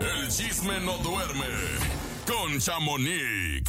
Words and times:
El 0.00 0.28
chisme 0.28 0.78
no 0.80 0.98
duerme 0.98 1.46
con 2.26 2.58
Chamonix. 2.60 3.64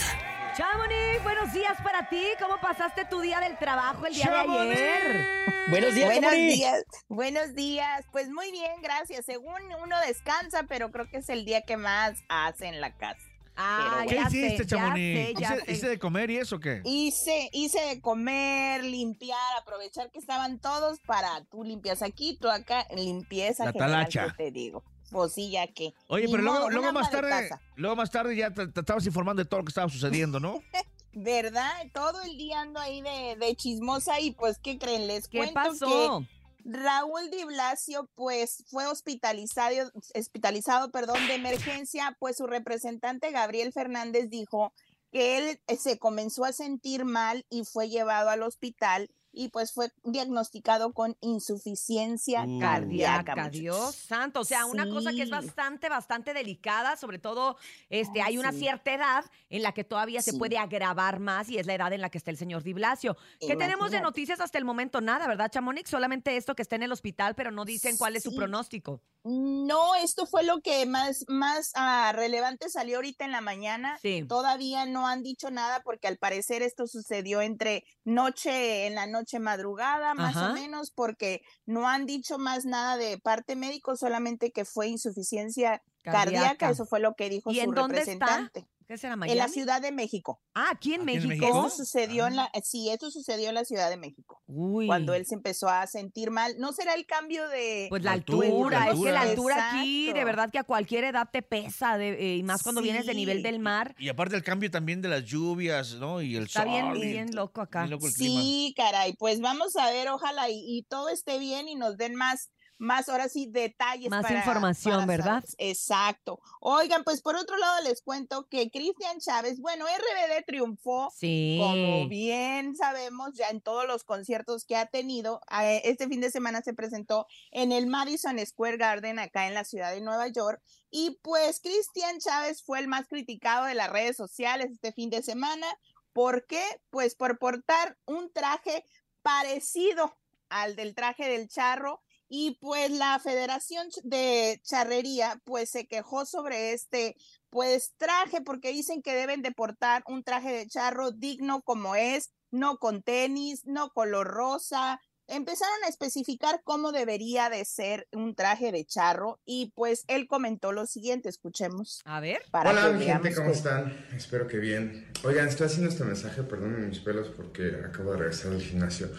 Chamonix, 0.55 1.23
buenos 1.23 1.53
días 1.53 1.77
para 1.83 2.07
ti. 2.09 2.23
¿Cómo 2.39 2.59
pasaste 2.61 3.05
tu 3.05 3.21
día 3.21 3.39
del 3.39 3.57
trabajo 3.57 4.05
el 4.05 4.13
día 4.13 4.29
de 4.29 4.37
ayer? 4.37 5.25
Buenos 5.69 5.95
días, 5.95 6.07
Buenos 6.07 6.29
Chamonix. 6.31 6.53
días, 6.55 6.83
buenos 7.07 7.55
días. 7.55 8.05
Pues 8.11 8.29
muy 8.29 8.51
bien, 8.51 8.81
gracias. 8.81 9.25
Según 9.25 9.61
uno 9.81 9.99
descansa, 10.05 10.63
pero 10.67 10.91
creo 10.91 11.09
que 11.09 11.17
es 11.17 11.29
el 11.29 11.45
día 11.45 11.61
que 11.61 11.77
más 11.77 12.23
hace 12.27 12.67
en 12.67 12.81
la 12.81 12.95
casa. 12.97 13.25
Ah, 13.61 14.05
¿Qué 14.07 14.15
ya 14.15 14.21
hiciste, 14.27 14.57
sé, 14.57 14.65
ya 14.65 14.65
Chamonix? 14.65 15.19
sé, 15.19 15.33
ya 15.37 15.55
¿Hice, 15.55 15.65
sé. 15.65 15.71
hice 15.73 15.89
de 15.89 15.99
comer 15.99 16.29
y 16.31 16.37
eso 16.37 16.55
o 16.55 16.59
qué? 16.61 16.81
Hice, 16.85 17.49
hice 17.51 17.81
de 17.81 17.99
comer, 18.01 18.83
limpiar, 18.85 19.37
aprovechar 19.61 20.09
que 20.11 20.19
estaban 20.19 20.59
todos 20.59 20.99
para 21.01 21.43
tú 21.51 21.63
limpias 21.65 22.01
aquí, 22.01 22.37
tú 22.39 22.49
acá, 22.49 22.87
limpieza 22.95 23.65
La 23.65 23.73
general, 23.73 23.91
talacha. 23.91 24.27
¿qué 24.37 24.45
te 24.45 24.51
digo. 24.51 24.83
Pues 25.11 25.33
sí, 25.33 25.49
ya 25.51 25.67
que. 25.67 25.93
Oye, 26.07 26.27
Ni 26.27 26.31
pero 26.31 26.43
modo, 26.43 26.69
luego, 26.69 26.69
luego 26.69 26.93
más 26.93 27.09
tarde, 27.11 27.49
luego 27.75 27.95
más 27.97 28.11
tarde 28.11 28.35
ya 28.35 28.51
te, 28.53 28.67
te 28.67 28.79
estabas 28.79 29.05
informando 29.05 29.43
de 29.43 29.49
todo 29.49 29.59
lo 29.59 29.65
que 29.65 29.71
estaba 29.71 29.89
sucediendo, 29.89 30.39
¿no? 30.39 30.61
¿Verdad? 31.13 31.71
Todo 31.93 32.21
el 32.21 32.37
día 32.37 32.61
ando 32.61 32.79
ahí 32.79 33.01
de, 33.01 33.35
de 33.43 33.55
chismosa 33.55 34.19
y 34.21 34.31
pues, 34.31 34.59
¿qué 34.59 34.77
creen? 34.77 35.07
Les 35.07 35.27
¿Qué 35.27 35.39
cuento 35.39 35.53
pasó? 35.55 36.19
que 36.21 36.38
Raúl 36.65 37.29
Di 37.29 37.43
Blasio, 37.45 38.09
pues, 38.15 38.63
fue 38.69 38.87
hospitalizado, 38.87 39.91
hospitalizado, 40.15 40.91
perdón, 40.91 41.27
de 41.27 41.35
emergencia, 41.35 42.15
pues 42.19 42.37
su 42.37 42.47
representante 42.47 43.31
Gabriel 43.31 43.73
Fernández 43.73 44.29
dijo 44.29 44.73
que 45.11 45.37
él 45.37 45.61
eh, 45.67 45.77
se 45.77 45.97
comenzó 45.97 46.45
a 46.45 46.53
sentir 46.53 47.05
mal 47.05 47.45
y 47.49 47.65
fue 47.65 47.89
llevado 47.89 48.29
al 48.29 48.43
hospital 48.43 49.09
y 49.31 49.49
pues 49.49 49.73
fue 49.73 49.91
diagnosticado 50.03 50.93
con 50.93 51.15
insuficiencia 51.21 52.43
Uh. 52.45 52.59
cardíaca. 52.59 53.49
Dios 53.49 53.95
santo. 53.95 54.41
O 54.41 54.45
sea, 54.45 54.65
una 54.65 54.89
cosa 54.89 55.11
que 55.11 55.21
es 55.21 55.29
bastante, 55.29 55.89
bastante 55.89 56.33
delicada, 56.33 56.95
sobre 56.97 57.19
todo, 57.19 57.57
este, 57.89 58.21
Ah, 58.21 58.25
hay 58.27 58.37
una 58.37 58.51
sí. 58.51 58.59
cierta 58.59 58.93
edad 58.93 59.25
en 59.49 59.63
la 59.63 59.71
que 59.73 59.83
todavía 59.83 60.21
se 60.21 60.33
puede 60.33 60.57
agravar 60.57 61.19
más 61.19 61.49
y 61.49 61.57
es 61.57 61.65
la 61.65 61.73
edad 61.75 61.93
en 61.93 62.01
la 62.01 62.09
que 62.09 62.17
está 62.17 62.31
el 62.31 62.37
señor 62.37 62.63
Di 62.63 62.73
Blasio. 62.73 63.17
¿Qué 63.39 63.55
tenemos 63.55 63.91
de 63.91 64.01
noticias 64.01 64.39
hasta 64.39 64.57
el 64.57 64.65
momento? 64.65 65.01
Nada, 65.01 65.27
¿verdad, 65.27 65.49
Chamonix? 65.51 65.89
Solamente 65.89 66.35
esto 66.37 66.55
que 66.55 66.61
está 66.61 66.75
en 66.75 66.83
el 66.83 66.91
hospital, 66.91 67.35
pero 67.35 67.51
no 67.51 67.65
dicen 67.65 67.97
cuál 67.97 68.15
es 68.15 68.23
su 68.23 68.35
pronóstico. 68.35 69.01
No, 69.23 69.95
esto 69.95 70.25
fue 70.25 70.43
lo 70.43 70.61
que 70.61 70.85
más, 70.85 71.25
más 71.27 71.71
ah, 71.75 72.11
relevante 72.15 72.69
salió 72.69 72.97
ahorita 72.97 73.25
en 73.25 73.31
la 73.31 73.41
mañana. 73.41 73.97
Sí. 74.01 74.25
Todavía 74.27 74.85
no 74.85 75.07
han 75.07 75.23
dicho 75.23 75.51
nada 75.51 75.81
porque 75.83 76.07
al 76.07 76.17
parecer 76.17 76.61
esto 76.61 76.87
sucedió 76.87 77.41
entre 77.41 77.83
noche, 78.05 78.87
en 78.87 78.95
la 78.95 79.07
noche 79.07 79.39
madrugada, 79.39 80.13
más 80.13 80.37
Ajá. 80.37 80.51
o 80.51 80.53
menos, 80.53 80.91
porque 80.91 81.41
no 81.65 81.87
han 81.87 82.05
dicho 82.05 82.37
más 82.37 82.65
nada 82.65 82.97
de 82.97 83.17
parte 83.17 83.55
médico, 83.55 83.97
solamente 83.97 84.51
que 84.51 84.63
fue 84.63 84.87
insuficiencia 84.87 85.83
cardíaca. 86.01 86.11
Cardíaca. 86.11 86.69
Eso 86.69 86.85
fue 86.85 86.99
lo 86.99 87.13
que 87.15 87.29
dijo 87.29 87.51
¿Y 87.51 87.55
su 87.55 87.61
en 87.61 87.71
dónde 87.71 88.01
está? 88.01 88.49
¿Qué 88.89 88.97
será, 88.97 89.13
En 89.13 89.37
la 89.37 89.47
Ciudad 89.49 89.83
de 89.83 89.91
México. 89.91 90.41
Ah, 90.55 90.69
aquí 90.71 90.95
en 90.95 91.01
Aquí 91.07 91.15
en 91.17 91.27
México. 91.27 91.45
Esto 91.45 91.69
sucedió 91.69 92.25
en 92.25 92.39
Ah. 92.39 92.49
la, 92.51 92.61
sí, 92.63 92.89
esto 92.89 93.11
sucedió 93.11 93.49
en 93.49 93.53
la 93.53 93.63
Ciudad 93.63 93.87
de 93.87 93.97
México. 93.97 94.41
Uy. 94.47 94.87
Cuando 94.87 95.13
él 95.13 95.27
se 95.27 95.35
empezó 95.35 95.69
a 95.69 95.85
sentir 95.85 96.31
mal. 96.31 96.55
¿No 96.57 96.73
será 96.73 96.95
el 96.95 97.05
cambio 97.05 97.47
de 97.49 97.85
Pues 97.89 98.01
la 98.01 98.09
La 98.09 98.15
altura, 98.15 98.89
es 98.89 98.99
que 98.99 99.11
la 99.11 99.21
altura. 99.21 99.69
aquí, 99.77 100.11
de 100.11 100.25
verdad 100.25 100.49
que 100.49 100.57
a 100.57 100.63
cualquier 100.63 101.03
edad 101.03 101.29
te 101.31 101.43
pesa, 101.43 101.99
de- 101.99 102.13
eh, 102.33 102.37
y 102.37 102.41
más 102.43 102.63
cuando 102.63 102.81
vienes 102.81 103.05
de 103.05 103.13
nivel 103.13 103.43
del 103.43 103.59
mar. 103.59 103.93
Y 103.99 104.09
aparte 104.09 104.35
el 104.35 104.41
cambio 104.43 104.71
también 104.71 105.03
de 105.03 105.09
las 105.09 105.23
lluvias, 105.23 105.93
¿no? 105.93 106.23
Y 106.23 106.35
el 106.35 106.45
Está 106.45 106.63
sol. 106.63 106.71
bien, 106.71 106.95
y- 106.95 107.11
bien 107.11 107.35
loco 107.35 107.61
acá. 107.61 107.81
bien 107.81 107.91
loco 107.91 108.07
el 108.07 108.13
clima. 108.13 108.41
Sí, 108.41 108.73
caray, 108.75 109.13
pues 109.17 109.39
vamos 109.39 109.75
a 109.75 109.91
ver, 109.91 110.09
ojalá 110.09 110.49
y, 110.49 110.63
y 110.65 110.81
todo 110.89 111.09
esté 111.09 111.37
bien 111.37 111.67
y 111.67 111.75
nos 111.75 111.95
den 111.95 112.15
más, 112.15 112.49
más 112.79 113.07
ahora 113.09 113.29
sí 113.29 113.45
detalles. 113.45 114.09
Más 114.09 114.23
para- 114.23 114.39
información, 114.39 114.95
para 114.95 115.05
¿verdad? 115.05 115.43
Exacto. 115.57 116.39
Oigan, 116.61 117.03
pues 117.03 117.21
por 117.21 117.35
otro 117.35 117.57
lado 117.57 117.83
les 117.83 118.01
cuento 118.01 118.47
que 118.47 118.71
Cristian 118.71 119.19
Chávez, 119.19 119.59
bueno, 119.59 119.85
RBD 119.85 120.43
triunfó. 120.47 121.11
Sí. 121.15 121.59
Como 121.61 122.07
bien 122.07 122.75
sabemos, 122.75 123.33
ya 123.35 123.49
en 123.49 123.61
todos 123.61 123.85
los 123.85 124.03
conciertos 124.03 124.65
que 124.65 124.75
ha 124.77 124.87
tenido, 124.87 125.41
eh, 125.61 125.81
este 125.83 126.07
fin 126.07 126.21
de 126.21 126.31
semana 126.31 126.61
se 126.61 126.73
presentó 126.73 127.27
en 127.51 127.71
el 127.71 127.85
Madison 127.85 128.39
Square 128.43 128.77
Garden 128.77 129.19
acá 129.19 129.47
en 129.47 129.53
la 129.53 129.65
ciudad 129.65 129.91
de 129.91 130.01
Nueva 130.01 130.27
York. 130.29 130.61
Y 130.89 131.19
pues 131.21 131.59
Cristian 131.59 132.19
Chávez 132.19 132.63
fue 132.63 132.79
el 132.79 132.87
más 132.87 133.07
criticado 133.07 133.65
de 133.65 133.75
las 133.75 133.89
redes 133.91 134.15
sociales 134.17 134.71
este 134.71 134.91
fin 134.93 135.09
de 135.09 135.21
semana. 135.21 135.67
¿Por 136.13 136.47
qué? 136.47 136.63
Pues 136.89 137.13
por 137.13 137.37
portar 137.37 137.97
un 138.05 138.31
traje 138.31 138.83
parecido 139.21 140.17
al 140.49 140.75
del 140.75 140.95
traje 140.95 141.27
del 141.29 141.47
charro. 141.49 142.01
Y 142.29 142.57
pues 142.61 142.91
la 142.91 143.17
Federación 143.19 143.87
de 144.03 144.61
Charrería 144.63 145.41
pues 145.45 145.69
se 145.71 145.87
quejó 145.87 146.25
sobre 146.25 146.73
este 146.73 147.15
pues 147.49 147.93
traje 147.97 148.41
porque 148.41 148.71
dicen 148.71 149.01
que 149.01 149.15
deben 149.15 149.41
de 149.41 149.51
portar 149.51 150.03
un 150.07 150.23
traje 150.23 150.51
de 150.53 150.67
charro 150.67 151.11
digno 151.11 151.63
como 151.63 151.95
es, 151.95 152.31
no 152.51 152.77
con 152.77 153.01
tenis, 153.01 153.65
no 153.65 153.89
color 153.89 154.27
rosa. 154.27 155.01
Empezaron 155.25 155.83
a 155.83 155.87
especificar 155.89 156.61
cómo 156.63 156.91
debería 156.91 157.49
de 157.51 157.63
ser 157.65 158.07
un 158.11 158.33
traje 158.35 158.71
de 158.71 158.83
charro 158.85 159.39
y 159.45 159.71
pues 159.75 160.03
él 160.07 160.27
comentó 160.27 160.71
lo 160.71 160.85
siguiente, 160.87 161.29
escuchemos. 161.29 162.01
A 162.05 162.19
ver. 162.19 162.43
Para 162.51 162.71
Hola 162.71 162.89
mi 162.89 163.05
gente, 163.05 163.33
¿cómo 163.35 163.51
que- 163.51 163.57
están? 163.57 164.07
Espero 164.15 164.47
que 164.47 164.57
bien. 164.57 165.11
Oigan, 165.23 165.47
estoy 165.47 165.67
haciendo 165.67 165.89
este 165.89 166.03
mensaje, 166.03 166.41
perdónenme 166.43 166.87
mis 166.87 166.99
pelos 166.99 167.29
porque 167.29 167.75
acabo 167.85 168.11
de 168.11 168.17
regresar 168.17 168.51
del 168.51 168.61
gimnasio. 168.61 169.09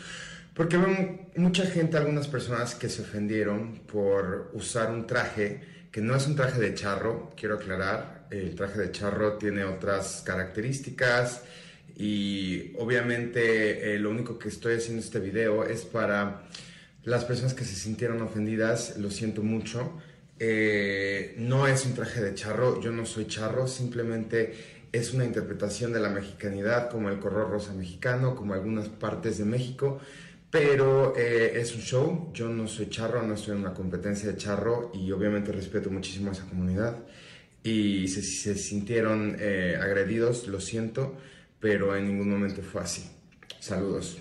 Porque 0.60 0.76
veo 0.76 0.88
mu- 0.88 1.18
mucha 1.36 1.64
gente, 1.64 1.96
algunas 1.96 2.28
personas 2.28 2.74
que 2.74 2.90
se 2.90 3.00
ofendieron 3.00 3.78
por 3.90 4.50
usar 4.52 4.90
un 4.90 5.06
traje 5.06 5.62
que 5.90 6.02
no 6.02 6.14
es 6.14 6.26
un 6.26 6.36
traje 6.36 6.60
de 6.60 6.74
charro, 6.74 7.32
quiero 7.34 7.54
aclarar, 7.54 8.26
el 8.30 8.54
traje 8.56 8.78
de 8.78 8.92
charro 8.92 9.38
tiene 9.38 9.64
otras 9.64 10.22
características 10.22 11.44
y 11.96 12.74
obviamente 12.78 13.94
eh, 13.94 13.98
lo 13.98 14.10
único 14.10 14.38
que 14.38 14.50
estoy 14.50 14.74
haciendo 14.74 15.00
este 15.00 15.18
video 15.18 15.64
es 15.64 15.86
para 15.86 16.42
las 17.04 17.24
personas 17.24 17.54
que 17.54 17.64
se 17.64 17.74
sintieron 17.74 18.20
ofendidas, 18.20 18.98
lo 18.98 19.10
siento 19.10 19.42
mucho. 19.42 19.94
Eh, 20.38 21.36
no 21.38 21.68
es 21.68 21.86
un 21.86 21.94
traje 21.94 22.20
de 22.20 22.34
charro, 22.34 22.82
yo 22.82 22.92
no 22.92 23.06
soy 23.06 23.26
charro, 23.28 23.66
simplemente 23.66 24.80
es 24.92 25.14
una 25.14 25.24
interpretación 25.24 25.94
de 25.94 26.00
la 26.00 26.10
mexicanidad 26.10 26.90
como 26.90 27.08
el 27.08 27.18
color 27.18 27.48
rosa 27.48 27.72
mexicano, 27.72 28.34
como 28.34 28.52
algunas 28.52 28.88
partes 28.88 29.38
de 29.38 29.44
México, 29.44 30.00
pero 30.50 31.16
eh, 31.16 31.60
es 31.60 31.74
un 31.74 31.80
show, 31.82 32.30
yo 32.32 32.48
no 32.48 32.66
soy 32.66 32.88
charro, 32.90 33.22
no 33.22 33.34
estoy 33.34 33.52
en 33.54 33.60
una 33.60 33.74
competencia 33.74 34.30
de 34.30 34.36
charro 34.36 34.90
y 34.94 35.10
obviamente 35.12 35.52
respeto 35.52 35.90
muchísimo 35.90 36.30
a 36.30 36.32
esa 36.32 36.46
comunidad 36.48 36.98
y 37.62 38.08
si 38.08 38.22
se, 38.22 38.56
sintieron 38.56 39.36
eh, 39.38 39.76
agredidos, 39.80 40.46
lo 40.48 40.60
siento, 40.60 41.14
pero 41.60 41.94
en 41.96 42.08
ningún 42.08 42.30
momento 42.30 42.62
fue 42.62 42.80
así. 42.82 43.08
Saludos. 43.60 44.16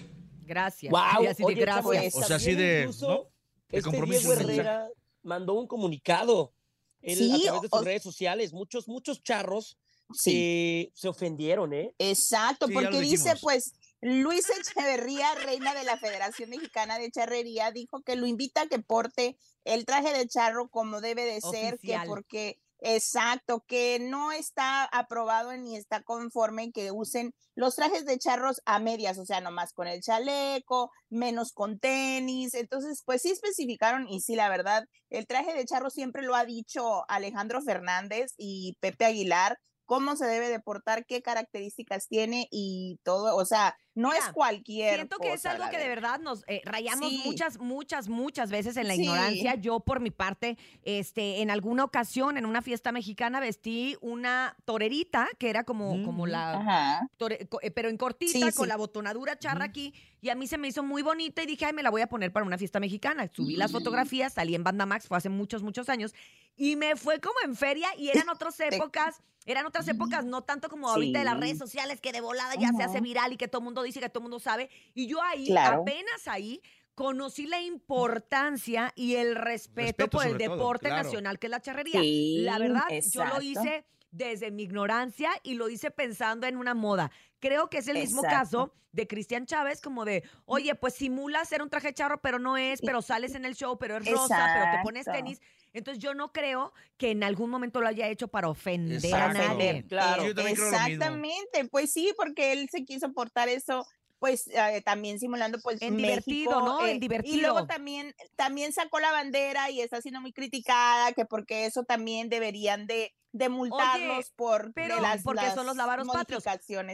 Gracias. 0.46 0.92
Wow, 0.92 1.24
de 1.24 1.44
oye, 1.44 1.62
gracias. 1.62 2.16
O 2.16 2.24
sea, 2.24 2.36
así 2.36 2.54
de, 2.56 2.82
incluso 2.82 3.08
¿no? 3.08 3.24
De 3.70 3.78
Este 3.78 3.82
compromiso 3.90 4.20
Diego 4.22 4.36
mensaje. 4.36 4.54
Herrera 4.60 4.88
mandó 5.24 5.54
un 5.54 5.68
comunicado 5.68 6.54
él, 7.02 7.16
Sí, 7.18 7.32
a 7.32 7.40
través 7.52 7.62
de 7.62 7.70
sus 7.70 7.80
o- 7.80 7.84
redes 7.84 8.04
sociales. 8.04 8.52
Muchos, 8.54 8.88
muchos 8.88 9.24
charros 9.24 9.78
Sí. 10.12 10.90
se, 10.96 11.02
se 11.02 11.08
ofendieron, 11.08 11.72
¿eh? 11.74 11.94
Exacto, 12.00 12.66
Sí, 12.68 12.74
porque 12.74 13.00
dice 13.00 13.36
pues 13.42 13.74
Luis 14.02 14.50
Echeverría, 14.50 15.36
reina 15.36 15.74
de 15.74 15.84
la 15.84 15.98
Federación 15.98 16.50
Mexicana 16.50 16.98
de 16.98 17.12
Charrería, 17.12 17.72
dijo 17.72 18.02
que 18.02 18.16
lo 18.16 18.28
invita 18.28 18.62
a 18.62 18.68
que 18.68 18.80
porte 18.80 19.38
el 19.66 19.86
traje 19.86 20.14
de 20.14 20.28
charro 20.28 20.70
como 20.70 21.02
debe 21.02 21.26
de 21.26 21.42
ser, 21.42 21.76
Oficial. 21.76 22.04
que 22.04 22.08
porque 22.08 22.60
exacto, 22.82 23.66
que 23.68 24.00
no 24.00 24.32
está 24.32 24.86
aprobado 24.86 25.56
ni 25.58 25.76
está 25.76 26.02
conforme 26.02 26.72
que 26.72 26.92
usen 26.92 27.34
los 27.56 27.76
trajes 27.76 28.06
de 28.06 28.18
charros 28.18 28.62
a 28.66 28.80
medias, 28.80 29.18
o 29.18 29.26
sea, 29.26 29.42
nomás 29.42 29.74
con 29.74 29.88
el 29.88 30.02
chaleco, 30.02 30.92
menos 31.10 31.52
con 31.52 31.78
tenis. 31.80 32.54
Entonces, 32.54 33.04
pues 33.06 33.22
sí 33.22 33.32
especificaron 33.32 34.08
y 34.08 34.22
sí, 34.22 34.36
la 34.36 34.50
verdad, 34.50 34.86
el 35.10 35.28
traje 35.28 35.54
de 35.54 35.66
charro 35.66 35.90
siempre 35.90 36.24
lo 36.24 36.36
ha 36.36 36.46
dicho 36.46 37.04
Alejandro 37.10 37.62
Fernández 37.62 38.34
y 38.38 38.78
Pepe 38.80 39.06
Aguilar, 39.06 39.60
cómo 39.90 40.16
se 40.16 40.26
debe 40.28 40.50
de 40.50 40.60
portar, 40.60 41.08
qué 41.08 41.24
características 41.24 42.08
tiene 42.08 42.48
y 42.52 43.00
todo, 43.02 43.36
o 43.36 43.44
sea, 43.44 43.76
no 43.96 44.14
es 44.14 44.24
cualquier 44.34 44.94
Siento 44.98 45.18
que 45.18 45.34
es 45.34 45.44
algo 45.48 45.64
la 45.64 45.72
que 45.72 45.80
de 45.80 45.88
verdad. 45.90 46.20
nos 46.20 46.44
eh, 46.48 46.62
rayamos 46.64 47.10
Sí. 47.10 47.22
muchas, 47.26 47.58
muchas, 47.58 48.08
muchas 48.08 48.52
veces 48.52 48.78
en 48.78 48.88
la 48.88 48.94
Sí. 48.94 49.02
ignorancia. 49.02 49.56
Yo, 49.56 49.80
por 49.80 50.00
mi 50.00 50.12
parte, 50.12 50.60
este, 50.84 51.42
en 51.42 51.50
alguna 51.50 51.84
ocasión, 51.86 52.38
en 52.38 52.46
una 52.46 52.62
fiesta 52.62 52.92
mexicana, 52.92 53.40
vestí 53.40 53.98
una 54.00 54.56
torerita, 54.64 55.28
que 55.40 55.50
era 55.50 55.64
como, 55.64 56.04
como 56.06 56.28
la 56.28 56.52
Ajá. 56.60 57.10
tore- 57.18 57.50
eh, 57.64 57.72
pero 57.72 57.90
en 57.90 57.98
cortita, 57.98 58.32
Sí, 58.52 58.56
con 58.56 58.68
la 58.70 58.78
botonadura 58.78 59.40
charra 59.40 59.66
aquí, 59.66 59.94
y 60.22 60.30
a 60.30 60.36
mí 60.36 60.46
se 60.46 60.60
me 60.60 60.68
hizo 60.68 60.84
muy 60.84 61.02
bonita 61.02 61.42
y 61.42 61.48
dije, 61.48 61.66
ay, 61.66 61.74
me 61.74 61.82
la 61.84 61.90
voy 61.90 62.02
a 62.02 62.08
poner 62.08 62.32
para 62.32 62.46
una 62.46 62.60
fiesta 62.60 62.80
mexicana. 62.80 63.28
Subí 63.34 63.56
las 63.56 63.72
fotografías, 63.72 64.34
salí 64.34 64.54
en 64.54 64.64
Banda 64.64 64.86
Max, 64.86 65.08
fue 65.08 65.18
hace 65.18 65.30
muchos, 65.30 65.64
muchos 65.64 65.90
años, 65.90 66.14
y 66.60 66.76
me 66.76 66.96
fue 66.96 67.20
como 67.20 67.36
en 67.44 67.56
feria 67.56 67.88
y 67.98 68.10
eran 68.10 68.30
otras 68.30 68.60
épocas, 68.60 69.22
eran 69.46 69.66
otras 69.66 69.88
épocas, 69.88 70.26
no 70.26 70.44
tanto 70.44 70.70
como 70.70 70.90
ahorita 70.90 71.20
de 71.20 71.26
las 71.26 71.40
redes 71.40 71.58
sociales, 71.58 72.02
que 72.02 72.12
de 72.12 72.22
volada 72.22 72.54
ya 72.56 72.72
se 72.74 72.84
hace 72.84 73.00
viral 73.02 73.34
y 73.34 73.38
que 73.38 73.48
todo 73.48 73.62
el 73.62 73.66
mundo 73.66 73.82
dice 73.82 74.00
que 74.00 74.10
todo 74.10 74.20
el 74.20 74.24
mundo 74.24 74.40
sabe, 74.40 74.70
y 74.94 75.08
yo 75.08 75.24
ahí, 75.24 75.48
Claro. 75.48 75.82
apenas 75.82 76.28
ahí, 76.28 76.62
conocí 76.94 77.48
la 77.48 77.62
importancia 77.62 78.92
y 78.96 79.16
el 79.16 79.36
respeto, 79.36 79.86
Respeto 80.06 80.10
por 80.10 80.26
el 80.26 80.32
sobre 80.34 80.46
todo, 80.46 80.56
deporte 80.58 80.88
claro. 80.90 81.04
nacional 81.04 81.40
que 81.40 81.48
es 81.48 81.52
la 81.52 81.62
charrería. 81.62 82.02
Sí, 82.02 82.40
la 82.42 82.60
verdad, 82.60 82.84
yo 82.90 82.96
exacto. 82.96 83.36
lo 83.38 83.42
hice 83.42 83.86
desde 84.12 84.52
mi 84.52 84.64
ignorancia 84.64 85.32
y 85.44 85.54
lo 85.54 85.70
hice 85.70 85.92
pensando 85.92 86.46
en 86.46 86.58
una 86.58 86.74
moda. 86.74 87.10
Creo 87.40 87.70
que 87.70 87.78
es 87.78 87.88
el 87.88 87.98
mismo 87.98 88.22
Exacto. 88.24 88.38
caso 88.40 88.74
de 88.92 89.08
Cristian 89.08 89.46
Chávez, 89.46 89.82
como 89.82 90.04
de, 90.04 90.24
oye, 90.46 90.76
pues 90.76 90.96
simula 90.96 91.46
ser 91.46 91.62
un 91.62 91.70
traje 91.70 91.94
charro, 91.94 92.20
pero 92.22 92.38
no 92.40 92.58
es, 92.58 92.82
pero 92.82 93.02
sales 93.02 93.34
en 93.36 93.46
el 93.46 93.56
show, 93.56 93.78
pero 93.78 93.96
es 93.98 94.06
rosa, 94.12 94.50
pero 94.54 94.72
te 94.78 94.84
pones 94.84 95.02
Exacto. 95.08 95.18
tenis. 95.24 95.42
Entonces 95.80 96.02
yo 96.02 96.14
no 96.14 96.32
creo 96.32 96.74
que 96.98 97.12
en 97.12 97.24
algún 97.24 97.50
momento 97.50 97.82
lo 97.82 97.88
haya 97.88 98.08
hecho 98.08 98.28
para 98.28 98.50
ofender 98.50 99.04
Exacto. 99.04 99.42
a 99.42 99.48
nadie. 99.48 99.86
Claro. 99.88 100.26
Yo 100.26 100.36
también 100.36 100.56
creo 100.56 100.68
lo 100.68 100.72
mismo. 100.72 100.88
Exactamente, 100.88 101.66
pues 101.70 101.92
sí, 101.92 102.14
porque 102.16 102.54
él 102.54 102.70
se 102.72 102.86
quiso 102.86 103.12
portar 103.14 103.50
eso, 103.50 103.86
pues 104.20 104.48
eh, 104.48 104.82
también 104.86 105.20
simulando 105.20 105.60
pues 105.62 105.82
En 105.82 105.96
México, 105.96 106.12
divertido, 106.22 106.62
¿no? 106.62 106.82
En 106.86 106.88
eh, 106.88 106.96
Y 106.96 107.00
divertido. 107.00 107.42
luego 107.42 107.66
también, 107.66 108.14
también 108.36 108.74
sacó 108.74 109.00
la 109.00 109.12
bandera 109.12 109.72
y 109.72 109.82
está 109.82 110.02
siendo 110.02 110.22
muy 110.22 110.34
criticada, 110.34 111.14
que 111.14 111.26
porque 111.26 111.66
eso 111.66 111.84
también 111.84 112.30
deberían 112.30 112.86
de, 112.86 113.14
de 113.32 113.50
multarlos 113.50 114.32
por 114.32 114.68
de 114.68 114.72
pero 114.74 115.00
las, 115.02 115.22
porque 115.24 115.50
son 115.52 115.66
los 115.66 115.76
lábaros 115.76 116.08
patrios. 116.08 116.44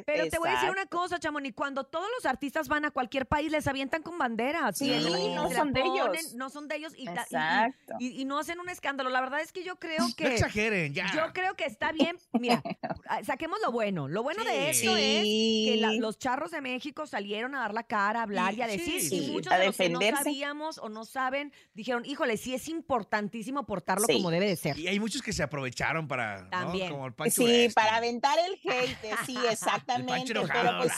Pero 0.06 0.28
te 0.30 0.38
voy 0.38 0.50
a 0.50 0.54
decir 0.54 0.70
una 0.70 0.86
cosa, 0.86 1.20
Chamonix, 1.20 1.56
cuando 1.56 1.84
todos 1.86 2.08
los 2.16 2.26
artistas 2.26 2.68
van 2.68 2.86
a 2.86 2.92
cualquier 2.92 3.26
país, 3.26 3.52
les 3.52 3.68
avientan 3.68 4.02
con 4.04 4.18
banderas. 4.18 4.78
Sí, 4.78 4.92
y 4.92 5.34
no 5.36 5.48
se 5.48 5.54
la 5.54 5.60
son 5.60 5.74
de 5.74 5.82
ellos. 5.82 6.34
No 6.36 6.50
son 6.50 6.68
de 6.68 6.76
ellos 6.76 6.94
y, 6.98 7.02
y- 7.02 7.06
y- 7.06 7.10
Exacto. 7.10 7.94
y- 8.00 8.22
y 8.22 8.26
no 8.26 8.40
hacen 8.40 8.60
un 8.60 8.70
escándalo. 8.70 9.10
La 9.10 9.22
verdad 9.22 9.42
es 9.42 9.52
que 9.52 9.64
yo 9.64 9.78
creo 9.78 10.00
No 10.00 10.16
que... 10.16 10.34
exageren, 10.34 10.94
ya. 10.94 11.12
Yo 11.14 11.22
creo 11.34 11.56
que 11.56 11.66
está 11.66 11.92
bien. 11.92 12.18
Mira, 12.34 12.62
ah, 13.08 13.24
saquemos 13.24 13.60
lo 13.64 13.72
bueno. 13.72 14.08
Lo 14.08 14.24
bueno 14.24 14.44
de 14.44 14.74
Sí. 14.74 14.86
esto 14.88 14.98
es 14.98 15.24
que 15.24 15.78
la- 15.80 15.94
los 15.94 16.18
charros 16.18 16.52
de 16.52 16.62
México 16.62 17.06
salieron 17.08 17.56
a 17.56 17.60
dar 17.60 17.74
la 17.74 17.84
cara, 17.84 18.20
a 18.20 18.24
hablar 18.24 18.54
y, 18.54 18.58
Y- 18.58 18.62
a 18.62 18.68
decir. 18.68 19.02
sí, 19.02 19.16
y 19.16 19.26
sí, 19.28 19.32
muchos 19.32 19.54
a 19.54 19.58
de 19.58 19.68
los 19.68 19.78
que 19.78 19.90
no 19.90 20.00
sabíamos 20.00 20.78
o 20.80 20.90
no 20.90 21.06
saben 21.06 21.54
dijeron, 21.74 22.04
híjole, 22.06 22.38
sí 22.38 22.54
es 22.54 22.68
importantísimo 22.68 23.66
portarlo 23.66 24.06
Sí. 24.08 24.14
como 24.14 24.32
debe 24.32 24.48
de 24.48 24.56
ser. 24.56 24.78
Y 24.78 24.88
hay 24.88 25.00
muchos 25.00 25.22
que 25.22 25.32
se 25.34 25.44
aprovecharon 25.44 26.08
para. 26.08 26.25
También. 26.50 26.92
Como 26.92 27.08
el 27.08 27.14
Pancho 27.14 27.46
Sí, 27.46 27.70
para 27.74 27.98
aventar 27.98 28.38
el 28.40 28.54
hate, 28.72 29.16
sí, 29.26 29.38
exactamente. 29.50 30.34
Pero 30.34 30.78
pues, 30.80 30.92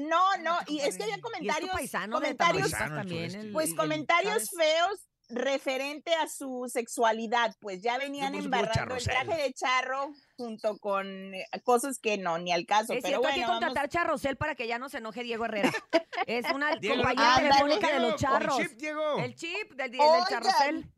no, 0.00 0.36
no, 0.38 0.58
y 0.66 0.80
es 0.80 0.96
que 0.96 1.04
había 1.04 1.20
comentarios, 1.20 1.70
paisano 1.70 2.14
comentarios, 2.16 2.70
Paisano, 2.70 2.96
también. 2.96 3.34
El- 3.34 3.52
pues 3.52 3.70
el- 3.70 3.76
comentarios 3.76 4.50
feos 4.50 5.06
referente 5.28 6.14
a 6.14 6.28
su 6.28 6.68
sexualidad, 6.70 7.54
pues 7.60 7.80
ya 7.82 7.96
venían 7.96 8.34
embarrando 8.34 8.96
el 8.96 9.02
traje 9.04 9.42
de 9.42 9.52
charro 9.54 10.12
junto 10.42 10.76
con 10.78 11.34
eh, 11.34 11.46
cosas 11.64 11.98
que 11.98 12.18
no, 12.18 12.38
ni 12.38 12.52
al 12.52 12.66
caso. 12.66 12.92
Es 12.92 13.02
pero 13.02 13.20
cierto, 13.20 13.26
hay 13.28 13.32
bueno, 13.34 13.34
que 13.34 13.40
vamos- 13.46 13.60
contratar 13.60 13.88
Charrosel 13.88 14.36
para 14.36 14.54
que 14.54 14.66
ya 14.66 14.78
no 14.78 14.88
se 14.88 14.98
enoje 14.98 15.22
Diego 15.22 15.44
Herrera. 15.44 15.70
Es 16.26 16.44
una 16.54 16.76
Diego, 16.76 16.96
compañía 17.02 17.34
telefónica 17.36 17.92
de 17.94 18.00
los 18.00 18.16
charros. 18.20 18.58
El 18.60 18.68
chip, 18.68 18.78
Diego. 18.78 19.18
El 19.18 19.34
chip 19.34 19.72
del, 19.74 19.90
del 19.90 20.00
charrosel. 20.28 20.92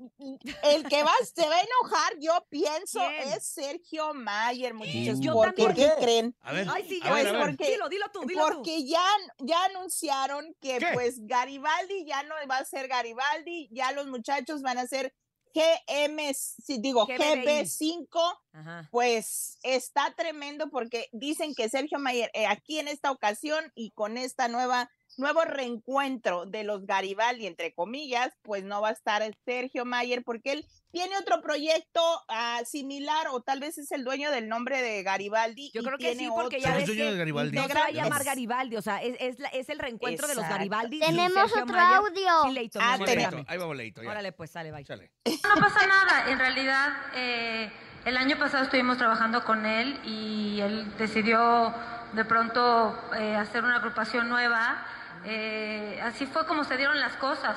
el 0.64 0.84
que 0.88 1.02
va, 1.02 1.12
se 1.34 1.48
va 1.48 1.54
a 1.56 1.60
enojar, 1.62 2.12
yo 2.20 2.46
pienso, 2.50 3.00
¿Quién? 3.00 3.28
es 3.32 3.46
Sergio 3.46 4.12
Mayer, 4.12 4.74
muchachos. 4.74 5.20
Yo 5.20 5.32
¿Por 5.32 5.54
qué? 5.54 5.64
también. 5.66 5.90
¿Qué 5.96 6.02
creen? 6.04 6.36
A 6.40 6.52
ver. 6.52 6.66
Ay, 6.70 6.84
sí, 6.88 7.00
a 7.02 7.06
ya 7.06 7.14
ver, 7.14 7.24
ves, 7.24 7.34
a 7.34 7.36
ver. 7.38 7.46
porque- 7.56 7.70
Dilo, 7.70 7.88
dilo 7.88 8.06
tú, 8.12 8.20
dilo 8.26 8.46
tú. 8.48 8.54
Porque 8.56 8.84
ya, 8.86 9.04
ya 9.38 9.64
anunciaron 9.66 10.54
que 10.60 10.78
¿Qué? 10.78 10.88
pues 10.92 11.16
Garibaldi 11.26 12.04
ya 12.04 12.22
no 12.24 12.34
va 12.50 12.58
a 12.58 12.64
ser 12.64 12.88
Garibaldi, 12.88 13.68
ya 13.70 13.92
los 13.92 14.06
muchachos 14.08 14.60
van 14.62 14.78
a 14.78 14.86
ser 14.86 15.14
GM, 15.54 16.32
digo 16.80 17.06
GBI. 17.06 17.16
GB5, 17.16 18.38
Ajá. 18.52 18.88
pues 18.90 19.58
está 19.62 20.12
tremendo 20.16 20.68
porque 20.68 21.08
dicen 21.12 21.54
que 21.54 21.68
Sergio 21.68 21.98
Mayer 21.98 22.30
eh, 22.34 22.46
aquí 22.46 22.78
en 22.80 22.88
esta 22.88 23.10
ocasión 23.12 23.70
y 23.74 23.92
con 23.92 24.18
esta 24.18 24.48
nueva 24.48 24.90
nuevo 25.18 25.42
reencuentro 25.44 26.46
de 26.46 26.64
los 26.64 26.86
Garibaldi 26.86 27.46
entre 27.46 27.74
comillas, 27.74 28.32
pues 28.42 28.64
no 28.64 28.80
va 28.80 28.88
a 28.88 28.92
estar 28.92 29.22
Sergio 29.44 29.84
Mayer 29.84 30.22
porque 30.24 30.52
él 30.52 30.66
tiene 30.90 31.16
otro 31.16 31.40
proyecto 31.42 32.00
ah, 32.28 32.60
similar 32.64 33.26
o 33.32 33.40
tal 33.42 33.58
vez 33.58 33.78
es 33.78 33.90
el 33.90 34.04
dueño 34.04 34.30
del 34.30 34.48
nombre 34.48 34.80
de 34.80 35.02
Garibaldi. 35.02 35.70
Yo 35.74 35.80
y 35.80 35.84
creo 35.84 35.98
que 35.98 36.04
tiene 36.12 36.24
sí, 36.24 36.30
porque 36.34 36.60
ya 36.60 36.68
¿Eres 36.70 36.78
ves 36.80 36.86
dueño 36.86 37.04
que 37.04 37.10
de 37.12 37.18
Garibaldi? 37.18 37.56
no 37.56 37.66
se 37.66 37.74
va 37.74 37.84
a 37.86 37.90
llamar 37.90 38.22
Garibaldi, 38.24 38.76
o 38.76 38.82
sea, 38.82 39.02
es, 39.02 39.16
es, 39.18 39.38
la- 39.40 39.48
es 39.48 39.68
el 39.68 39.78
reencuentro 39.80 40.28
de 40.28 40.34
los. 40.36 40.48
Garibaldi. 40.48 41.00
Tenemos 41.00 41.32
Sergio 41.50 41.62
otro 41.64 41.76
Mayer. 41.76 41.96
audio. 41.96 42.70
Sí, 42.70 42.78
Ah, 42.80 42.98
tenemos. 43.04 43.44
Ahí 43.48 43.58
va 43.58 43.64
boleto, 43.66 44.02
ya. 44.02 44.10
Órale, 44.10 44.32
pues, 44.32 44.50
sale, 44.50 44.70
bye. 44.70 44.84
No 44.84 45.60
pasa 45.60 45.86
nada, 45.86 46.30
en 46.30 46.38
realidad 46.38 46.88
eh, 47.14 47.72
el 48.04 48.16
año 48.16 48.38
pasado 48.38 48.64
estuvimos 48.64 48.96
trabajando 48.98 49.42
con 49.44 49.66
él 49.66 49.98
y 50.04 50.60
él 50.60 50.96
decidió 50.96 51.74
de 52.12 52.24
pronto 52.24 52.96
eh, 53.18 53.34
hacer 53.34 53.64
una 53.64 53.76
agrupación 53.76 54.28
nueva. 54.28 54.86
Eh, 55.26 56.00
así 56.02 56.26
fue 56.26 56.46
como 56.46 56.64
se 56.64 56.76
dieron 56.76 56.98
las 57.00 57.14
cosas, 57.14 57.56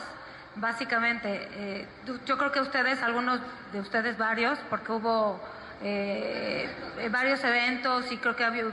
básicamente. 0.56 1.48
Eh, 1.52 1.88
yo 2.26 2.38
creo 2.38 2.52
que 2.52 2.62
ustedes, 2.62 3.02
algunos 3.04 3.40
de 3.74 3.80
ustedes 3.80 4.18
varios, 4.18 4.58
porque 4.70 4.92
hubo 4.92 5.40
eh, 5.84 6.68
eh, 7.00 7.10
varios 7.10 7.44
eventos 7.44 8.12
y 8.12 8.18
creo 8.18 8.36
que 8.36 8.44
había- 8.44 8.66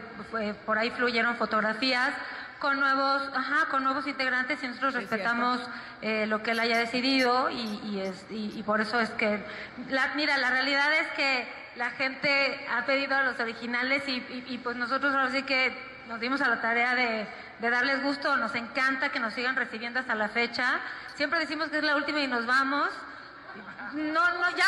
por 0.65 0.79
ahí 0.79 0.91
fluyeron 0.91 1.37
fotografías 1.37 2.15
con 2.59 2.81
nuevos, 2.81 3.23
ajá, 3.35 3.67
con 3.71 3.85
nuevos 3.85 4.07
integrantes 4.07 4.63
y 4.63 4.69
nosotros 4.69 4.95
Sí, 4.95 5.01
respetamos 5.01 5.61
eh, 6.01 6.27
lo 6.27 6.43
que 6.43 6.53
él 6.53 6.61
haya 6.61 6.79
decidido 6.79 7.51
y, 7.51 7.81
y 7.85 8.01
es, 8.01 8.25
y, 8.31 8.59
y 8.59 8.63
por 8.63 8.81
eso 8.81 9.01
es 9.01 9.11
que, 9.11 9.45
la, 9.91 10.13
mira, 10.17 10.39
la 10.39 10.49
realidad 10.51 10.91
es 10.95 11.07
que 11.09 11.47
la 11.77 11.91
gente 11.91 12.67
ha 12.75 12.87
pedido 12.87 13.17
a 13.17 13.23
los 13.25 13.39
originales 13.39 14.03
y, 14.09 14.13
y- 14.13 14.45
y, 14.49 14.59
pues 14.59 14.77
nosotros 14.77 15.13
ahora 15.15 15.31
sí 15.31 15.43
que 15.43 15.77
nos 16.09 16.21
dimos 16.21 16.41
a 16.41 16.49
la 16.49 16.61
tarea 16.63 16.95
de, 16.95 17.27
de 17.61 17.71
darles 17.71 18.03
gusto, 18.03 18.37
nos 18.37 18.55
encanta 18.55 19.11
que 19.11 19.21
nos 19.21 19.35
sigan 19.35 19.57
recibiendo 19.57 20.01
hasta 20.01 20.15
la 20.15 20.29
fecha. 20.29 20.81
Siempre 21.15 21.39
decimos 21.39 21.69
que 21.69 21.79
es 21.79 21.85
la 21.85 21.97
última 21.97 22.21
y 22.21 22.27
nos 22.27 22.47
vamos. 22.47 22.89
No, 23.95 24.39
no, 24.39 24.57
ya 24.57 24.65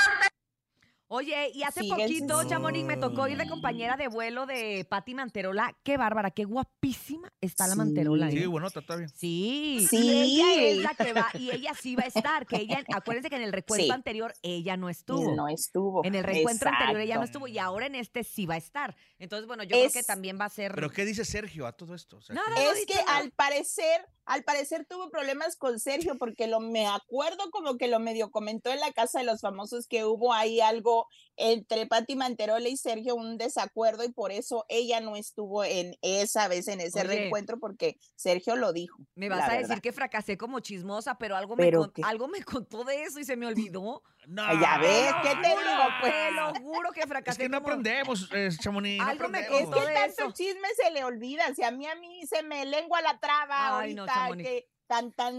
Oye, 1.09 1.53
y 1.55 1.63
hace 1.63 1.85
poquito, 1.89 2.43
Chamonix, 2.49 2.85
me 2.85 2.97
tocó 2.97 3.29
ir 3.29 3.39
de 3.39 3.49
compañera 3.49 3.97
de 3.97 4.09
vuelo 4.09 4.45
de 4.45 4.85
Patti 4.91 5.15
Manterola. 5.15 5.73
Qué 5.85 5.97
bárbara, 5.97 6.33
qué 6.33 6.43
guapísima 6.45 7.33
está 7.41 7.67
la 7.69 7.75
Sí. 7.75 7.79
Manterola. 7.79 8.29
Sí, 8.31 8.39
¿eh? 8.39 8.47
bueno, 8.49 8.67
está 8.67 8.81
está 8.81 8.97
bien. 8.97 9.09
Sí, 9.11 9.87
Sí. 9.89 9.97
y 9.99 10.41
ella 10.41 10.63
es 10.65 10.77
la 10.79 10.95
que 10.95 11.13
va, 11.13 11.29
y 11.35 11.51
ella 11.53 11.75
sí 11.81 11.95
va 11.95 12.03
a 12.03 12.07
estar, 12.07 12.45
que 12.45 12.57
ella, 12.57 12.83
acuérdense 12.93 13.31
que 13.31 13.37
en 13.37 13.43
el 13.43 13.53
recuento 13.53 13.85
Sí. 13.85 13.91
anterior 13.93 14.35
ella 14.43 14.77
no 14.77 14.89
estuvo. 14.89 15.33
No 15.37 15.47
estuvo. 15.47 16.05
En 16.05 16.17
el 16.17 16.25
reencuentro 16.25 16.71
anterior 16.71 17.01
ella 17.01 17.17
no 17.19 17.23
estuvo 17.25 17.47
y 17.47 17.59
ahora 17.59 17.87
en 17.87 17.95
este 17.95 18.25
sí 18.25 18.45
va 18.47 18.55
a 18.55 18.59
estar. 18.59 18.97
Entonces, 19.21 19.47
bueno, 19.47 19.63
yo 19.63 19.77
creo 19.77 19.91
que 19.93 20.03
también 20.03 20.39
va 20.41 20.47
a 20.47 20.51
ser. 20.51 20.75
¿Pero 20.75 20.91
qué 20.91 21.05
dice 21.05 21.25
Sergio 21.25 21.69
a 21.69 21.73
todo 21.73 21.95
esto? 21.95 22.17
O 22.17 22.21
sea, 22.21 22.35
Nada, 22.35 22.49
que- 22.57 22.63
no 22.65 22.69
ha 22.71 22.73
Es 22.73 22.85
que 22.85 22.99
al 23.07 23.31
parecer, 23.31 24.07
al 24.27 24.43
parecer 24.45 24.85
tuvo 24.89 25.09
problemas 25.11 25.57
con 25.57 25.79
Sergio 25.81 26.17
porque 26.19 26.47
lo 26.47 26.61
me 26.61 26.87
acuerdo 26.87 27.51
como 27.51 27.77
que 27.79 27.89
lo 27.89 27.99
medio 28.01 28.31
comentó 28.31 28.71
en 28.71 28.81
la 28.81 28.93
casa 28.93 29.21
de 29.21 29.25
los 29.25 29.41
famosos 29.41 29.87
que 29.87 30.05
hubo 30.05 30.33
ahí 30.33 30.61
algo 30.61 31.07
entre 31.37 31.87
Patti 31.87 32.17
Manterola 32.17 32.69
y 32.69 32.77
Sergio, 32.77 33.15
un 33.15 33.37
desacuerdo 33.39 34.05
y 34.05 34.11
por 34.13 34.33
eso 34.33 34.65
ella 34.69 35.01
no 35.01 35.17
estuvo 35.17 35.65
en 35.65 35.97
esa 36.03 36.49
vez 36.49 36.67
en 36.69 36.81
ese 36.81 37.01
Oye. 37.01 37.09
reencuentro 37.09 37.59
porque 37.59 37.99
Sergio 38.17 38.57
lo 38.57 38.73
dijo. 38.73 38.99
Me 39.15 39.29
vas 39.29 39.49
a 39.49 39.55
decir 39.55 39.81
que 39.81 39.93
fracasé 39.93 40.37
como 40.37 40.61
chismosa, 40.61 41.19
pero 41.19 41.37
algo, 41.37 41.55
¿Pero 41.57 41.83
me, 41.83 41.93
con- 41.93 42.05
algo 42.05 42.29
me 42.29 42.43
contó 42.43 42.85
de 42.85 43.03
eso 43.05 43.21
y 43.21 43.25
se 43.25 43.37
me 43.37 43.47
olvidó. 43.47 44.03
No, 44.29 44.43
ya 44.61 44.79
ves, 44.79 45.13
¿qué 45.23 45.29
te 45.41 45.55
no, 45.55 45.61
digo? 45.61 45.83
Pues 46.01 46.13
Te 46.13 46.31
lo 46.33 46.55
juro 46.55 46.91
que 46.91 47.01
Es 47.01 47.07
fracasé. 47.07 47.39
que 47.43 47.49
no 47.49 47.59
como- 47.63 47.75
aprendemos, 47.75 48.29
eh, 48.33 48.49
Chamonix. 48.61 48.99
no 48.99 49.09
Algo 49.09 49.29
me 49.29 49.41
Es 49.41 49.47
que 49.49 49.55
de 49.87 49.95
tanto 49.95 50.23
eso. 50.25 50.33
chisme 50.33 50.67
se 50.83 50.91
le 50.91 51.05
olvida. 51.05 51.55
Si 51.55 51.63
a 51.63 51.71
mí, 51.71 51.87
a 51.87 51.95
mí 51.95 52.27
se 52.27 52.43
me 52.43 52.65
lengua 52.65 53.01
la 53.03 53.21
traba 53.21 53.79
Ay, 53.79 53.95
no, 53.95 54.05
Chamonix. 54.23 54.49
que 54.49 54.69
tan, 54.87 55.13
tan 55.13 55.35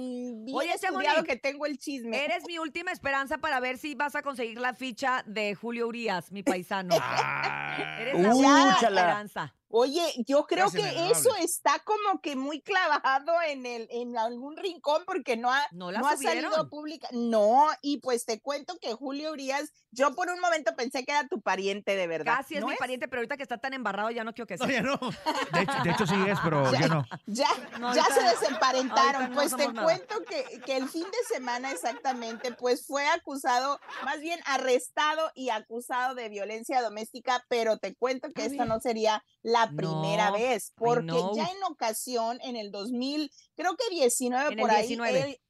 bien 0.46 0.58
Oye, 0.58 0.74
estudiado 0.74 1.24
que 1.24 1.38
tengo 1.38 1.66
el 1.66 1.78
chisme. 1.78 2.24
Eres 2.24 2.44
mi 2.48 2.60
última 2.60 2.92
esperanza 2.92 3.38
para 3.38 3.60
ver 3.60 3.78
si 3.78 3.96
vas 3.96 4.16
a 4.16 4.22
conseguir 4.22 4.60
la 4.60 4.74
ficha 4.74 5.24
de 5.26 5.56
Julio 5.56 5.88
Urias, 5.88 6.32
mi 6.32 6.44
paisano. 6.44 6.96
Ah. 7.00 7.98
Eres 8.00 8.20
la 8.20 8.36
última 8.36 8.78
esperanza. 8.82 9.54
Oye, 9.70 10.02
yo 10.26 10.46
creo 10.46 10.70
Gracias, 10.70 10.94
que 10.94 11.12
eso 11.12 11.36
está 11.38 11.80
como 11.84 12.22
que 12.22 12.36
muy 12.38 12.62
clavado 12.62 13.34
en 13.48 13.66
el 13.66 13.88
en 13.92 14.18
algún 14.18 14.56
rincón 14.56 15.04
porque 15.06 15.36
no 15.36 15.52
ha 15.52 15.62
¿No 15.72 15.92
la 15.92 16.00
no 16.00 16.08
ha 16.08 16.16
salido 16.16 16.70
pública. 16.70 17.08
No, 17.12 17.68
y 17.82 17.98
pues 18.00 18.24
te 18.26 18.40
cuento 18.40 18.78
que 18.80 18.94
Julio 18.94 19.32
Urias, 19.32 19.72
yo 19.92 20.16
por 20.16 20.30
un 20.30 20.40
momento 20.40 20.74
pensé 20.76 21.04
que 21.04 21.12
era 21.12 21.28
tu 21.28 21.42
pariente 21.42 21.96
de 21.96 22.08
verdad. 22.08 22.38
Casi 22.38 22.56
es 22.56 22.62
¿no 22.62 22.68
mi 22.68 22.76
pariente, 22.76 23.08
pero 23.10 23.20
ahorita 23.20 23.36
que 23.36 23.44
está 23.44 23.58
tan 23.58 23.74
embarrado 23.74 24.10
ya 24.12 24.24
no 24.24 24.34
quiero 24.34 24.48
que 24.48 24.56
No, 24.56 24.66
sea. 24.66 24.76
ya 24.76 24.82
no. 24.82 24.98
De 25.52 25.62
hecho, 25.62 25.84
de 25.84 25.90
hecho 25.92 26.08
sí 26.08 26.16
es, 26.30 26.40
pero 26.44 26.72
ya 26.72 26.88
no. 26.88 27.06
Ya, 27.26 27.48
No, 27.80 27.94
ya 27.94 28.04
ahorita- 28.04 28.16
se 28.16 28.24
desemparentaron. 28.40 29.30
no 29.30 29.36
pues 29.36 29.56
te 29.56 29.68
nada. 29.68 29.84
cuento 29.84 30.16
que, 30.24 30.62
que 30.66 30.78
el 30.78 30.88
fin 30.88 31.04
de 31.04 31.36
semana 31.36 31.72
exactamente, 31.72 32.54
pues 32.54 32.86
fue 32.86 33.06
acusado, 33.08 33.80
más 34.06 34.20
bien 34.22 34.40
arrestado 34.46 35.32
y 35.36 35.50
acusado 35.50 36.16
de 36.16 36.30
violencia 36.30 36.82
doméstica, 36.82 37.44
pero 37.50 37.78
te 37.78 37.96
cuento 37.96 38.30
que 38.32 38.44
A 38.44 38.46
esta 38.46 38.66
no 38.66 38.80
sería 38.80 39.24
la 39.42 39.57
primera 39.70 40.28
No, 40.32 40.34
vez, 40.38 40.72
porque 40.76 41.20
ya 41.36 41.46
en 41.50 41.64
ocasión, 41.64 42.40
en 42.44 42.56
el 42.56 42.72
2000, 42.72 43.32
creo 43.56 43.76
que 43.76 43.90
19 43.94 44.54
En 44.54 44.60
por 44.60 44.70
ahí, 44.72 44.88
19. 44.88 45.22
él- 45.22 45.42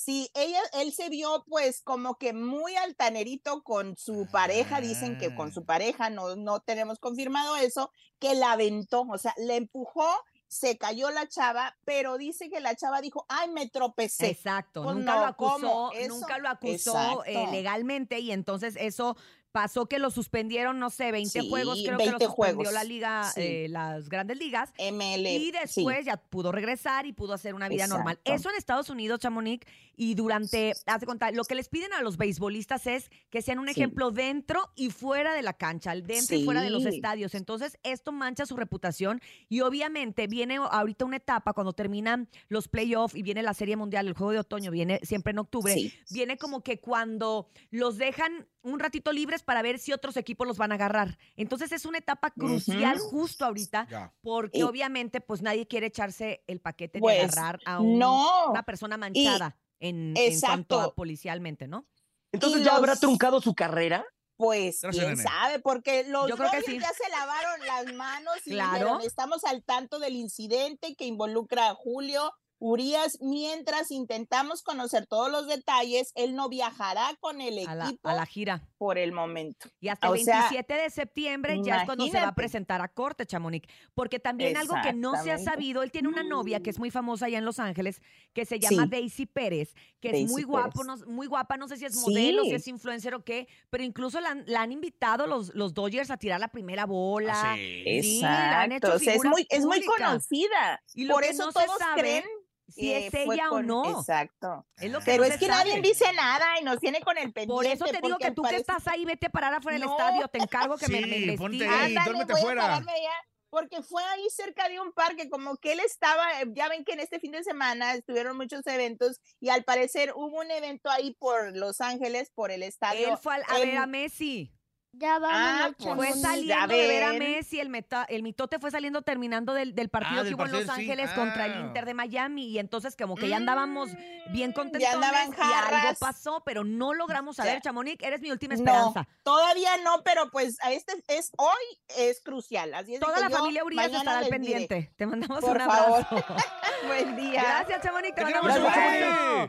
Sí, 0.00 0.30
ella, 0.34 0.60
él 0.74 0.92
se 0.92 1.08
vio 1.08 1.44
pues 1.48 1.82
como 1.82 2.18
que 2.18 2.32
muy 2.32 2.76
altanerito 2.76 3.64
con 3.64 3.96
su 3.96 4.28
pareja, 4.30 4.80
dicen 4.80 5.18
que 5.18 5.34
con 5.34 5.48
Ah. 5.48 5.52
su 5.52 5.64
pareja, 5.64 6.08
no, 6.08 6.36
no 6.36 6.60
tenemos 6.60 7.00
confirmado 7.00 7.56
eso, 7.56 7.90
que 8.20 8.36
la 8.36 8.52
aventó, 8.52 9.00
o 9.02 9.18
sea, 9.18 9.34
le 9.38 9.56
empujó 9.56 10.06
se 10.50 10.78
cayó 10.78 11.10
la 11.10 11.28
chava, 11.28 11.76
pero 11.84 12.16
dice 12.16 12.48
que 12.48 12.60
la 12.60 12.74
chava 12.74 13.02
dijo, 13.02 13.26
ay, 13.28 13.50
me 13.50 13.68
tropecé. 13.68 14.28
Exacto, 14.30 14.82
Pues 14.82 14.96
nunca 14.96 15.16
no, 15.16 15.20
lo 15.20 15.26
acusó, 15.26 15.90
nunca 16.08 16.38
lo 16.38 16.48
acusó 16.48 17.22
eh, 17.26 17.32
Exacto. 17.32 17.50
legalmente 17.52 18.18
y 18.20 18.30
entonces 18.32 18.74
eso 18.78 19.14
pasó 19.52 19.86
que 19.86 19.98
lo 19.98 20.10
suspendieron, 20.10 20.78
no 20.78 20.90
sé, 20.90 21.10
20 21.12 21.40
Sí, 21.42 21.48
juegos, 21.48 21.78
creo 21.84 21.98
que 21.98 22.04
20 22.04 22.12
lo 22.12 22.18
suspendió 22.28 22.30
juegos, 22.30 22.72
la 22.72 22.84
liga, 22.84 23.24
sí. 23.34 23.40
eh, 23.40 23.66
las 23.68 24.08
grandes 24.08 24.38
ligas. 24.38 24.72
ML. 24.78 25.26
Y 25.26 25.38
sí. 25.38 25.52
después 25.52 26.04
ya 26.04 26.16
pudo 26.16 26.52
regresar 26.52 27.06
y 27.06 27.12
pudo 27.12 27.32
hacer 27.32 27.54
una 27.54 27.68
vida 27.68 27.86
normal. 27.86 28.18
Eso 28.24 28.50
en 28.50 28.56
Estados 28.56 28.90
Unidos, 28.90 29.20
Chamonix, 29.20 29.66
y 29.96 30.14
durante, 30.14 30.74
hace 30.86 31.06
contar, 31.06 31.34
lo 31.34 31.44
que 31.44 31.54
les 31.54 31.68
piden 31.68 31.92
a 31.92 32.02
los 32.02 32.16
beisbolistas 32.16 32.86
es 32.86 33.10
que 33.30 33.42
sean 33.42 33.58
un 33.58 33.68
ejemplo 33.68 34.10
dentro 34.10 34.70
y 34.76 34.90
fuera 34.90 35.34
de 35.34 35.42
la 35.42 35.54
cancha, 35.54 35.94
dentro 35.94 36.36
y 36.36 36.44
fuera 36.44 36.62
de 36.62 36.70
los 36.70 36.86
estadios. 36.86 37.34
Entonces, 37.34 37.78
esto 37.82 38.12
mancha 38.12 38.46
su 38.46 38.56
reputación 38.56 39.20
y 39.48 39.60
obviamente 39.60 40.26
viene 40.28 40.56
ahorita 40.56 41.04
una 41.04 41.16
etapa 41.16 41.52
cuando 41.52 41.72
terminan 41.72 42.28
los 42.48 42.68
playoffs 42.68 43.16
y 43.16 43.22
viene 43.22 43.42
la 43.42 43.54
Serie 43.54 43.76
Mundial, 43.76 44.06
el 44.06 44.14
Juego 44.14 44.32
de 44.32 44.38
Otoño, 44.38 44.70
viene 44.70 45.00
siempre 45.02 45.32
en 45.32 45.38
octubre. 45.40 45.74
Viene 46.10 46.36
como 46.38 46.62
que 46.62 46.78
cuando 46.78 47.48
los 47.70 47.98
dejan 47.98 48.46
un 48.62 48.78
ratito 48.78 49.12
libres 49.12 49.42
para 49.48 49.62
ver 49.62 49.78
si 49.78 49.94
otros 49.94 50.18
equipos 50.18 50.46
los 50.46 50.58
van 50.58 50.72
a 50.72 50.74
agarrar. 50.74 51.16
Entonces 51.34 51.72
es 51.72 51.86
una 51.86 51.96
etapa 51.96 52.30
crucial 52.30 52.98
justo 52.98 53.46
ahorita 53.46 54.12
porque 54.20 54.58
Y- 54.58 54.62
obviamente 54.62 55.22
pues 55.22 55.40
nadie 55.40 55.66
quiere 55.66 55.86
echarse 55.86 56.44
el 56.46 56.60
paquete 56.60 56.98
de 56.98 57.00
Pues, 57.00 57.32
agarrar 57.32 57.58
a 57.64 57.80
un- 57.80 57.98
no. 57.98 58.50
una 58.50 58.62
persona 58.62 58.98
manchada 58.98 59.56
en, 59.80 60.12
en 60.18 60.38
cuanto 60.40 60.78
a 60.78 60.94
policialmente, 60.94 61.66
¿no? 61.66 61.86
Entonces 62.30 62.62
ya 62.62 62.76
habrá 62.76 62.94
truncado 62.94 63.40
su 63.40 63.54
carrera. 63.54 64.04
Pues 64.36 64.82
Gracias, 64.82 65.04
quién 65.04 65.16
nene. 65.16 65.22
sabe, 65.28 65.58
porque 65.60 66.04
los 66.04 66.28
Yo 66.28 66.36
creo 66.36 66.50
que 66.50 66.58
Dodgers 66.60 66.66
sí. 66.76 66.78
ya 66.78 66.92
se 66.92 67.10
lavaron 67.10 67.66
las 67.66 67.94
manos 67.94 68.34
y 68.44 68.50
Claro. 68.50 68.72
dijeron, 68.74 69.00
estamos 69.00 69.44
al 69.44 69.64
tanto 69.64 69.98
del 69.98 70.14
incidente 70.14 70.94
que 70.94 71.06
involucra 71.06 71.70
a 71.70 71.74
Julio 71.74 72.32
Urias. 72.58 73.18
Mientras 73.20 73.90
intentamos 73.90 74.62
conocer 74.62 75.06
todos 75.06 75.30
los 75.30 75.46
detalles, 75.46 76.12
él 76.14 76.34
no 76.34 76.48
viajará 76.48 77.16
con 77.20 77.40
el 77.40 77.66
A 77.66 77.74
la, 77.74 77.84
equipo 77.86 78.08
a 78.08 78.14
la 78.14 78.26
gira. 78.26 78.68
por 78.78 78.98
el 78.98 79.12
momento. 79.12 79.68
Y 79.80 79.88
hasta 79.88 80.06
el 80.08 80.12
O 80.12 80.16
sea, 80.16 80.48
27 80.50 80.74
de 80.74 80.90
septiembre 80.90 81.60
ya 81.62 81.78
es 81.78 81.84
cuando 81.84 82.06
se 82.06 82.20
va 82.20 82.28
a 82.28 82.34
presentar 82.34 82.80
a 82.80 82.88
corte, 82.88 83.26
Chamonix. 83.26 83.68
Porque 83.94 84.18
también 84.18 84.56
algo 84.56 84.74
que 84.82 84.92
no 84.92 85.20
se 85.22 85.32
ha 85.32 85.38
sabido, 85.38 85.82
él 85.82 85.90
tiene 85.92 86.08
una 86.08 86.22
novia 86.22 86.60
que 86.60 86.70
es 86.70 86.78
muy 86.78 86.90
famosa 86.90 87.26
allá 87.26 87.38
en 87.38 87.44
Los 87.44 87.58
Ángeles, 87.58 88.00
que 88.32 88.44
se 88.44 88.56
Sí. 88.56 88.60
llama 88.62 88.86
Daisy 88.86 89.26
Pérez, 89.26 89.74
que 90.00 90.10
es 90.10 90.30
muy 90.30 90.42
guapo, 90.42 90.84
no, 90.84 90.96
muy 91.06 91.26
guapa, 91.26 91.56
no 91.56 91.68
sé 91.68 91.76
si 91.76 91.84
es 91.84 91.96
modelo, 91.96 92.42
si 92.44 92.52
es 92.54 92.66
influencer 92.68 93.14
o 93.14 93.24
qué, 93.24 93.46
pero 93.70 93.84
incluso 93.84 94.20
la 94.20 94.30
han, 94.30 94.44
la 94.46 94.62
han 94.62 94.72
invitado 94.72 95.26
los, 95.26 95.54
los 95.54 95.74
Dodgers 95.74 96.10
a 96.10 96.16
tirar 96.16 96.40
la 96.40 96.48
primera 96.48 96.86
bola. 96.86 97.32
Ah, 97.34 97.54
sí. 97.56 98.02
Sí, 98.02 98.20
la 98.22 98.62
han 98.62 98.72
hecho 98.72 98.86
Exacto. 98.88 98.96
o 98.96 98.98
sea, 99.04 99.14
es 99.14 99.24
muy, 99.24 99.46
es 99.48 99.64
muy 99.64 99.84
conocida. 99.84 100.82
Y 100.94 101.06
Por 101.06 101.24
eso 101.24 101.46
no 101.46 101.52
todos 101.52 101.78
sabe 101.78 102.00
creen 102.00 102.24
si 102.68 102.80
que 102.82 103.06
es 103.08 103.14
ella 103.14 103.50
o 103.50 103.62
no. 103.62 103.98
Exacto. 104.00 104.66
Es 104.76 104.90
lo 104.90 104.98
que 105.00 105.04
Pero 105.06 105.24
no 105.24 105.30
es 105.32 105.38
que 105.38 105.48
nadie 105.48 105.72
sabe. 105.72 105.82
dice 105.82 106.12
nada 106.14 106.60
y 106.60 106.64
nos 106.64 106.78
tiene 106.80 107.00
con 107.00 107.16
el 107.18 107.32
pendiente. 107.32 107.52
Por 107.54 107.66
eso 107.66 107.84
te 107.86 108.00
digo 108.02 108.18
que 108.18 108.30
tú 108.32 108.42
que 108.42 108.48
parecer- 108.48 108.60
estás 108.60 108.86
ahí, 108.88 109.04
vete 109.04 109.26
a 109.26 109.30
parar 109.30 109.54
afuera 109.54 109.78
del 109.78 109.86
No. 109.86 109.96
estadio, 109.96 110.28
te 110.28 110.38
encargo 110.38 110.76
que 110.76 110.88
me, 110.88 111.00
me 111.00 111.06
Sí, 111.18 111.36
ponte 111.36 111.66
ahí. 111.68 111.86
Ándale, 111.96 112.04
duérmete 112.10 112.32
voy 112.32 112.40
a 112.40 112.44
fuera. 112.44 112.62
pararme 112.62 112.92
allá, 112.92 113.12
porque 113.50 113.82
fue 113.82 114.04
ahí 114.04 114.22
cerca 114.30 114.68
de 114.68 114.78
un 114.78 114.92
parque, 114.92 115.30
como 115.30 115.56
que 115.56 115.72
él 115.72 115.80
estaba, 115.80 116.42
eh, 116.42 116.46
ya 116.54 116.68
ven 116.68 116.84
que 116.84 116.92
en 116.92 117.00
este 117.00 117.18
fin 117.18 117.32
de 117.32 117.42
semana 117.42 117.94
estuvieron 117.94 118.36
muchos 118.36 118.66
eventos 118.66 119.20
y 119.40 119.48
al 119.48 119.64
parecer 119.64 120.12
hubo 120.14 120.38
un 120.40 120.50
evento 120.50 120.90
ahí 120.90 121.14
por 121.18 121.56
Los 121.56 121.80
Ángeles, 121.80 122.30
por 122.34 122.50
el 122.50 122.62
estadio. 122.62 123.08
Él 123.12 123.16
fue 123.16 123.36
al- 123.36 123.44
a 123.48 123.58
ver 123.58 123.76
a 123.78 123.86
Messi. 123.86 124.52
Ya 124.98 125.16
Ah, 125.16 125.18
vámonos, 125.20 125.74
pues, 125.96 126.10
Fue 126.12 126.20
saliendo 126.20 126.66
de 126.74 126.88
ver 126.88 127.04
a. 127.04 127.12
Messi, 127.12 127.60
el, 127.60 127.68
meta- 127.68 128.04
el 128.08 128.22
mitote 128.22 128.58
fue 128.58 128.70
saliendo 128.70 129.02
terminando 129.02 129.54
del, 129.54 129.74
del 129.74 129.88
partido 129.90 130.20
Ah, 130.20 130.22
que 130.22 130.30
del 130.30 130.34
hubo 130.34 130.44
en 130.46 130.52
Los 130.52 130.62
sí. 130.64 130.70
Ángeles 130.70 131.10
contra 131.12 131.46
el 131.46 131.52
Ah. 131.52 131.60
Inter 131.60 131.84
de 131.86 131.94
Miami 131.94 132.46
y 132.48 132.58
entonces 132.58 132.96
como 132.96 133.14
que 133.14 133.28
ya 133.28 133.36
andábamos 133.36 133.90
bien 134.30 134.50
Mm, 134.50 134.54
contentos 134.54 134.82
ya 134.82 134.94
andaban 134.94 135.30
y 135.30 135.40
algo 135.40 135.98
pasó, 136.00 136.42
pero 136.44 136.64
no 136.64 136.94
logramos 136.94 137.36
saber, 137.36 137.54
Ya. 137.56 137.60
Chamonix, 137.60 138.02
eres 138.02 138.20
mi 138.20 138.30
última 138.30 138.54
No, 138.54 138.60
esperanza. 138.60 139.08
todavía 139.22 139.76
no, 139.84 140.02
pero 140.02 140.30
pues 140.30 140.56
a 140.62 140.72
este 140.72 140.92
es 141.08 141.30
hoy 141.36 141.78
es 141.96 142.20
crucial. 142.20 142.74
Así 142.74 142.94
es 142.94 143.00
de 143.00 143.06
Toda 143.06 143.20
la 143.20 143.28
yo 143.30 143.36
familia 143.38 143.64
Urias 143.64 143.86
estará 143.86 144.18
al 144.18 144.24
diré. 144.24 144.30
pendiente. 144.36 144.92
Te 144.96 145.06
mandamos 145.06 145.40
Por 145.40 145.56
un 145.56 145.62
abrazo. 145.62 146.04
favor. 146.06 146.24
Buen 146.86 147.16
día. 147.16 147.42
Gracias, 147.42 147.82
Chamonix, 147.82 148.14
te 148.14 148.24
Te 148.24 148.32
mandamos 148.32 148.56
un. 148.56 148.62
Moni. 148.62 149.48